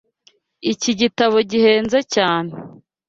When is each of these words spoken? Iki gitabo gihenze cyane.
Iki 0.71 0.91
gitabo 0.99 1.37
gihenze 1.51 1.99
cyane. 2.13 2.51